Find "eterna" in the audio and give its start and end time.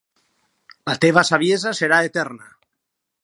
2.09-2.49